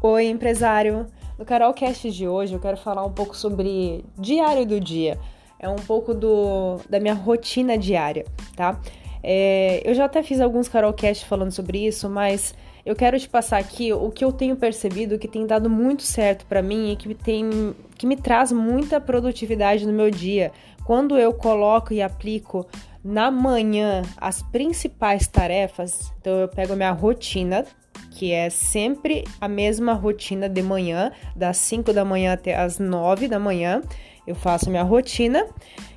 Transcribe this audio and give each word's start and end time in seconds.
Oi, 0.00 0.26
empresário! 0.26 1.06
No 1.36 1.44
Carolcast 1.44 2.08
de 2.12 2.28
hoje 2.28 2.54
eu 2.54 2.60
quero 2.60 2.76
falar 2.76 3.04
um 3.04 3.10
pouco 3.10 3.36
sobre 3.36 4.04
diário 4.16 4.64
do 4.64 4.78
dia. 4.78 5.18
É 5.58 5.68
um 5.68 5.74
pouco 5.74 6.14
do, 6.14 6.76
da 6.88 7.00
minha 7.00 7.14
rotina 7.14 7.76
diária, 7.76 8.24
tá? 8.54 8.80
É, 9.20 9.82
eu 9.84 9.92
já 9.94 10.04
até 10.04 10.22
fiz 10.22 10.40
alguns 10.40 10.68
Carolcasts 10.68 11.26
falando 11.26 11.50
sobre 11.50 11.84
isso, 11.84 12.08
mas 12.08 12.54
eu 12.86 12.94
quero 12.94 13.18
te 13.18 13.28
passar 13.28 13.58
aqui 13.58 13.92
o 13.92 14.08
que 14.08 14.24
eu 14.24 14.30
tenho 14.30 14.54
percebido 14.54 15.18
que 15.18 15.26
tem 15.26 15.44
dado 15.44 15.68
muito 15.68 16.04
certo 16.04 16.46
para 16.46 16.62
mim 16.62 16.92
e 16.92 16.96
que 16.96 17.12
tem 17.12 17.74
que 17.96 18.06
me 18.06 18.14
traz 18.14 18.52
muita 18.52 19.00
produtividade 19.00 19.84
no 19.84 19.92
meu 19.92 20.12
dia. 20.12 20.52
Quando 20.84 21.18
eu 21.18 21.34
coloco 21.34 21.92
e 21.92 22.00
aplico 22.00 22.64
na 23.04 23.30
manhã 23.30 24.02
as 24.16 24.42
principais 24.42 25.26
tarefas, 25.26 26.12
então 26.20 26.32
eu 26.40 26.48
pego 26.48 26.72
a 26.72 26.76
minha 26.76 26.92
rotina 26.92 27.64
que 28.10 28.32
é 28.32 28.50
sempre 28.50 29.24
a 29.40 29.48
mesma 29.48 29.92
rotina 29.92 30.48
de 30.48 30.62
manhã, 30.62 31.12
das 31.36 31.58
5 31.58 31.92
da 31.92 32.04
manhã 32.04 32.32
até 32.32 32.56
as 32.56 32.78
9 32.78 33.28
da 33.28 33.38
manhã. 33.38 33.82
Eu 34.26 34.34
faço 34.34 34.70
minha 34.70 34.82
rotina, 34.82 35.46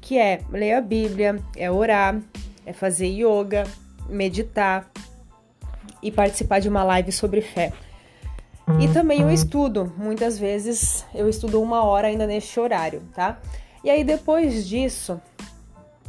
que 0.00 0.18
é 0.18 0.40
ler 0.50 0.74
a 0.74 0.80
Bíblia, 0.80 1.40
é 1.56 1.70
orar, 1.70 2.20
é 2.64 2.72
fazer 2.72 3.08
yoga, 3.08 3.64
meditar 4.08 4.88
e 6.02 6.10
participar 6.10 6.60
de 6.60 6.68
uma 6.68 6.84
live 6.84 7.10
sobre 7.10 7.40
fé. 7.40 7.72
E 8.80 8.88
também 8.88 9.20
eu 9.20 9.30
estudo, 9.30 9.92
muitas 9.96 10.38
vezes 10.38 11.04
eu 11.14 11.28
estudo 11.28 11.60
uma 11.60 11.84
hora 11.84 12.08
ainda 12.08 12.26
neste 12.26 12.58
horário, 12.58 13.02
tá? 13.14 13.38
E 13.82 13.90
aí 13.90 14.04
depois 14.04 14.66
disso, 14.66 15.20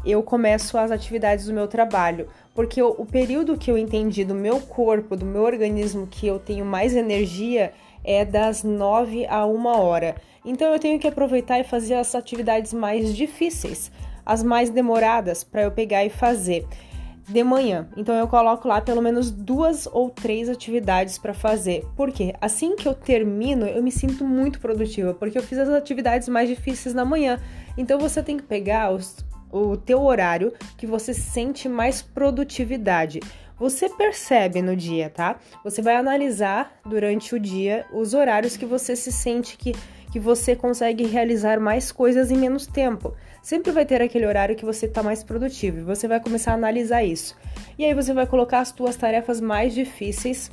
eu 0.05 0.21
começo 0.21 0.77
as 0.77 0.91
atividades 0.91 1.45
do 1.45 1.53
meu 1.53 1.67
trabalho, 1.67 2.27
porque 2.53 2.81
o, 2.81 2.95
o 2.97 3.05
período 3.05 3.57
que 3.57 3.71
eu 3.71 3.77
entendi 3.77 4.23
do 4.23 4.35
meu 4.35 4.59
corpo, 4.59 5.15
do 5.15 5.25
meu 5.25 5.43
organismo, 5.43 6.07
que 6.07 6.27
eu 6.27 6.39
tenho 6.39 6.63
mais 6.63 6.95
energia 6.95 7.73
é 8.03 8.23
das 8.23 8.63
9 8.63 9.25
a 9.25 9.45
1 9.45 9.65
hora. 9.65 10.15
Então 10.45 10.71
eu 10.71 10.79
tenho 10.79 10.99
que 10.99 11.07
aproveitar 11.07 11.59
e 11.59 11.63
fazer 11.63 11.95
as 11.95 12.13
atividades 12.13 12.71
mais 12.71 13.15
difíceis, 13.15 13.91
as 14.23 14.43
mais 14.43 14.69
demoradas, 14.69 15.43
para 15.43 15.63
eu 15.63 15.71
pegar 15.71 16.05
e 16.05 16.09
fazer 16.09 16.67
de 17.27 17.43
manhã. 17.43 17.87
Então 17.97 18.13
eu 18.15 18.27
coloco 18.27 18.67
lá 18.67 18.79
pelo 18.79 19.01
menos 19.01 19.31
duas 19.31 19.87
ou 19.91 20.09
três 20.09 20.47
atividades 20.47 21.17
para 21.17 21.33
fazer. 21.33 21.83
Porque 21.95 22.33
assim 22.39 22.75
que 22.75 22.87
eu 22.87 22.93
termino, 22.93 23.65
eu 23.65 23.81
me 23.81 23.91
sinto 23.91 24.23
muito 24.23 24.59
produtiva, 24.59 25.13
porque 25.13 25.37
eu 25.37 25.43
fiz 25.43 25.57
as 25.57 25.69
atividades 25.69 26.29
mais 26.29 26.47
difíceis 26.47 26.93
na 26.93 27.03
manhã. 27.03 27.39
Então 27.77 27.99
você 27.99 28.21
tem 28.21 28.37
que 28.37 28.43
pegar 28.43 28.91
os, 28.91 29.24
o 29.57 29.77
teu 29.77 30.01
horário 30.01 30.53
que 30.77 30.85
você 30.85 31.13
sente 31.13 31.69
mais 31.69 32.01
produtividade. 32.01 33.21
Você 33.57 33.87
percebe 33.87 34.61
no 34.61 34.75
dia, 34.75 35.09
tá? 35.09 35.37
Você 35.63 35.81
vai 35.81 35.95
analisar 35.95 36.77
durante 36.85 37.33
o 37.33 37.39
dia 37.39 37.85
os 37.93 38.13
horários 38.13 38.57
que 38.57 38.65
você 38.65 38.97
se 38.97 39.13
sente 39.13 39.57
que, 39.57 39.71
que 40.11 40.19
você 40.19 40.57
consegue 40.57 41.05
realizar 41.05 41.57
mais 41.57 41.89
coisas 41.89 42.31
em 42.31 42.37
menos 42.37 42.67
tempo. 42.67 43.15
Sempre 43.41 43.71
vai 43.71 43.85
ter 43.85 44.01
aquele 44.01 44.25
horário 44.25 44.57
que 44.57 44.65
você 44.65 44.87
está 44.87 45.01
mais 45.01 45.23
produtivo 45.23 45.79
e 45.79 45.83
você 45.83 46.05
vai 46.05 46.19
começar 46.19 46.51
a 46.51 46.55
analisar 46.55 47.03
isso. 47.03 47.37
E 47.77 47.85
aí 47.85 47.93
você 47.93 48.13
vai 48.13 48.27
colocar 48.27 48.59
as 48.59 48.73
tuas 48.73 48.97
tarefas 48.97 49.39
mais 49.39 49.73
difíceis 49.73 50.51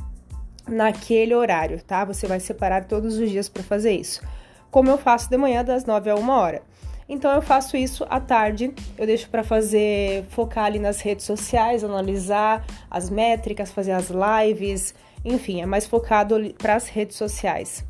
naquele 0.69 1.35
horário, 1.35 1.83
tá? 1.83 2.05
Você 2.05 2.29
vai 2.29 2.39
separar 2.39 2.85
todos 2.85 3.19
os 3.19 3.29
dias 3.29 3.49
para 3.49 3.65
fazer 3.65 3.93
isso. 3.93 4.23
Como 4.71 4.89
eu 4.89 4.97
faço 4.97 5.29
de 5.29 5.37
manhã 5.37 5.65
das 5.65 5.85
9 5.85 6.09
a 6.09 6.15
1 6.15 6.29
hora. 6.29 6.63
Então 7.13 7.31
eu 7.31 7.43
faço 7.43 7.77
isso 7.77 8.07
à 8.09 8.19
tarde, 8.19 8.73
eu 8.97 9.07
deixo 9.07 9.29
para 9.29 9.45
fazer, 9.45 10.25
focar 10.31 10.65
ali 10.65 10.79
nas 10.79 11.03
redes 11.03 11.27
sociais, 11.27 11.85
analisar 11.85 12.65
as 12.91 13.11
métricas, 13.11 13.71
fazer 13.71 13.93
as 13.93 14.09
lives, 14.09 14.95
enfim, 15.23 15.61
é 15.61 15.67
mais 15.67 15.87
focado 15.87 16.37
para 16.57 16.75
as 16.75 16.89
redes 16.89 17.19
sociais. 17.19 17.85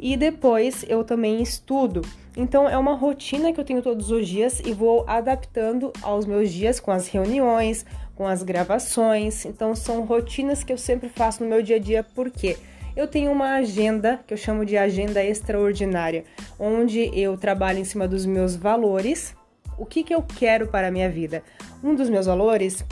E 0.00 0.16
depois 0.16 0.82
eu 0.88 1.04
também 1.04 1.42
estudo. 1.42 2.00
Então 2.34 2.66
é 2.66 2.78
uma 2.78 2.94
rotina 2.94 3.52
que 3.52 3.60
eu 3.60 3.64
tenho 3.64 3.82
todos 3.82 4.10
os 4.10 4.26
dias 4.26 4.60
e 4.60 4.72
vou 4.72 5.04
adaptando 5.06 5.92
aos 6.00 6.24
meus 6.24 6.50
dias 6.50 6.80
com 6.80 6.90
as 6.90 7.06
reuniões, 7.06 7.84
com 8.16 8.26
as 8.26 8.42
gravações. 8.42 9.44
Então 9.44 9.76
são 9.76 10.06
rotinas 10.06 10.64
que 10.64 10.72
eu 10.72 10.78
sempre 10.78 11.10
faço 11.10 11.44
no 11.44 11.50
meu 11.50 11.62
dia 11.62 11.76
a 11.76 11.78
dia, 11.78 12.02
por 12.02 12.30
quê? 12.30 12.56
Porque 12.56 12.73
eu 12.96 13.08
tenho 13.08 13.32
uma 13.32 13.54
agenda 13.54 14.20
que 14.26 14.32
eu 14.32 14.38
chamo 14.38 14.64
de 14.64 14.76
agenda 14.76 15.22
extraordinária, 15.22 16.24
onde 16.58 17.10
eu 17.18 17.36
trabalho 17.36 17.78
em 17.78 17.84
cima 17.84 18.06
dos 18.06 18.24
meus 18.24 18.54
valores. 18.54 19.34
O 19.76 19.84
que, 19.84 20.04
que 20.04 20.14
eu 20.14 20.22
quero 20.22 20.68
para 20.68 20.88
a 20.88 20.90
minha 20.90 21.10
vida? 21.10 21.42
Um 21.82 21.94
dos 21.94 22.08
meus 22.08 22.26
valores 22.26 22.84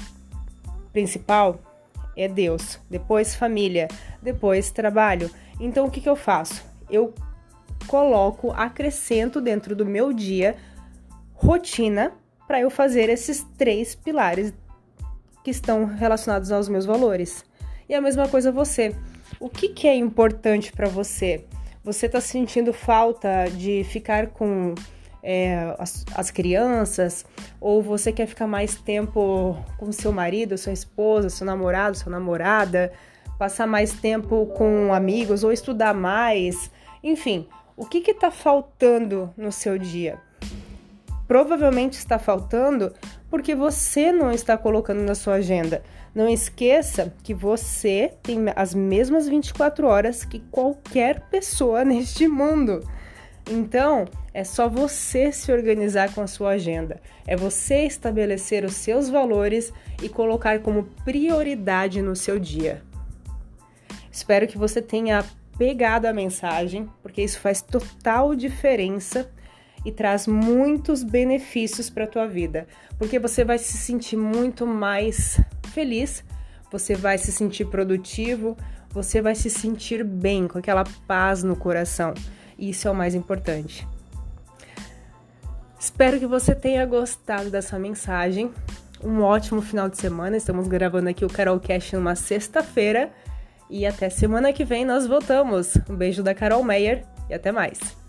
principal 0.92 1.60
é 2.16 2.26
Deus, 2.26 2.78
depois 2.90 3.34
família, 3.34 3.88
depois 4.20 4.70
trabalho. 4.70 5.30
Então 5.60 5.86
o 5.86 5.90
que, 5.90 6.00
que 6.00 6.08
eu 6.08 6.16
faço? 6.16 6.64
Eu 6.90 7.14
coloco, 7.86 8.50
acrescento 8.52 9.40
dentro 9.40 9.76
do 9.76 9.86
meu 9.86 10.12
dia 10.12 10.56
rotina 11.32 12.12
para 12.46 12.60
eu 12.60 12.70
fazer 12.70 13.08
esses 13.08 13.44
três 13.56 13.94
pilares 13.94 14.52
que 15.42 15.50
estão 15.50 15.84
relacionados 15.84 16.52
aos 16.52 16.68
meus 16.68 16.86
valores. 16.86 17.44
E 17.88 17.94
a 17.94 18.00
mesma 18.00 18.28
coisa 18.28 18.52
você. 18.52 18.94
O 19.40 19.48
que, 19.48 19.68
que 19.68 19.88
é 19.88 19.94
importante 19.94 20.72
para 20.72 20.88
você? 20.88 21.44
Você 21.84 22.06
está 22.06 22.20
sentindo 22.20 22.72
falta 22.72 23.46
de 23.50 23.82
ficar 23.84 24.28
com 24.28 24.74
é, 25.22 25.74
as, 25.78 26.04
as, 26.14 26.30
crianças? 26.30 27.24
Ou 27.60 27.82
você 27.82 28.12
quer 28.12 28.26
ficar 28.26 28.46
mais 28.46 28.76
tempo 28.76 29.56
com 29.78 29.90
seu 29.92 30.12
marido, 30.12 30.56
sua 30.56 30.72
esposa, 30.72 31.28
seu 31.28 31.46
namorado, 31.46 31.96
sua 31.96 32.12
namorada? 32.12 32.92
Passar 33.38 33.66
mais 33.66 33.92
tempo 33.92 34.46
com 34.46 34.94
amigos 34.94 35.42
ou 35.42 35.52
estudar 35.52 35.94
mais? 35.94 36.70
Enfim, 37.02 37.48
o 37.76 37.84
que 37.84 37.98
está 38.10 38.30
faltando 38.30 39.32
no 39.36 39.50
seu 39.50 39.76
dia? 39.76 40.18
Provavelmente 41.26 41.94
está 41.94 42.18
faltando 42.18 42.92
porque 43.32 43.54
você 43.54 44.12
não 44.12 44.30
está 44.30 44.58
colocando 44.58 45.00
na 45.00 45.14
sua 45.14 45.36
agenda. 45.36 45.82
Não 46.14 46.28
esqueça 46.28 47.14
que 47.22 47.32
você 47.32 48.12
tem 48.22 48.44
as 48.54 48.74
mesmas 48.74 49.26
24 49.26 49.86
horas 49.86 50.22
que 50.22 50.40
qualquer 50.50 51.18
pessoa 51.30 51.82
neste 51.82 52.28
mundo. 52.28 52.86
Então, 53.50 54.04
é 54.34 54.44
só 54.44 54.68
você 54.68 55.32
se 55.32 55.50
organizar 55.50 56.12
com 56.14 56.20
a 56.20 56.26
sua 56.26 56.50
agenda. 56.50 57.00
É 57.26 57.34
você 57.34 57.86
estabelecer 57.86 58.66
os 58.66 58.74
seus 58.74 59.08
valores 59.08 59.72
e 60.02 60.10
colocar 60.10 60.58
como 60.58 60.84
prioridade 61.02 62.02
no 62.02 62.14
seu 62.14 62.38
dia. 62.38 62.82
Espero 64.10 64.46
que 64.46 64.58
você 64.58 64.82
tenha 64.82 65.24
pegado 65.56 66.06
a 66.06 66.12
mensagem, 66.12 66.86
porque 67.02 67.22
isso 67.22 67.40
faz 67.40 67.62
total 67.62 68.34
diferença 68.34 69.30
e 69.84 69.92
traz 69.92 70.26
muitos 70.26 71.02
benefícios 71.02 71.90
para 71.90 72.04
a 72.04 72.08
tua 72.08 72.26
vida, 72.26 72.66
porque 72.98 73.18
você 73.18 73.44
vai 73.44 73.58
se 73.58 73.76
sentir 73.76 74.16
muito 74.16 74.66
mais 74.66 75.40
feliz, 75.72 76.24
você 76.70 76.94
vai 76.94 77.18
se 77.18 77.32
sentir 77.32 77.66
produtivo, 77.66 78.56
você 78.90 79.20
vai 79.20 79.34
se 79.34 79.50
sentir 79.50 80.04
bem, 80.04 80.46
com 80.46 80.58
aquela 80.58 80.84
paz 81.06 81.42
no 81.42 81.56
coração. 81.56 82.14
E 82.58 82.70
isso 82.70 82.86
é 82.86 82.90
o 82.90 82.94
mais 82.94 83.14
importante. 83.14 83.86
Espero 85.78 86.18
que 86.18 86.26
você 86.26 86.54
tenha 86.54 86.86
gostado 86.86 87.50
dessa 87.50 87.78
mensagem. 87.78 88.52
Um 89.02 89.20
ótimo 89.22 89.60
final 89.60 89.88
de 89.88 89.96
semana. 89.96 90.36
Estamos 90.36 90.68
gravando 90.68 91.08
aqui 91.08 91.24
o 91.24 91.28
Carol 91.28 91.58
Cash 91.58 91.92
numa 91.92 92.14
sexta-feira. 92.14 93.10
E 93.68 93.84
até 93.84 94.08
semana 94.08 94.52
que 94.52 94.64
vem 94.64 94.84
nós 94.84 95.06
voltamos. 95.06 95.76
Um 95.88 95.96
beijo 95.96 96.22
da 96.22 96.34
Carol 96.34 96.62
Meyer 96.62 97.04
e 97.28 97.34
até 97.34 97.50
mais. 97.50 98.01